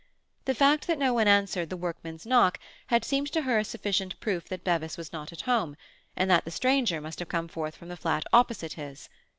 The 0.45 0.55
fact 0.55 0.87
that 0.87 0.97
no 0.97 1.13
one 1.13 1.27
answered 1.27 1.69
the 1.69 1.77
workman's 1.77 2.25
knock 2.25 2.57
had 2.87 3.05
seemed 3.05 3.31
to 3.33 3.43
her 3.43 3.59
a 3.59 3.63
sufficient 3.63 4.19
proof 4.19 4.49
that 4.49 4.63
Bevis 4.63 4.97
was 4.97 5.13
not 5.13 5.31
at 5.31 5.41
home, 5.41 5.75
and 6.15 6.27
that 6.31 6.43
the 6.43 6.49
stranger 6.49 6.99
must 6.99 7.19
have 7.19 7.29
come 7.29 7.47
forth 7.47 7.75
from 7.75 7.89
the 7.89 7.95
flat 7.97 8.25
opposite 8.33 8.73
his. 8.73 9.09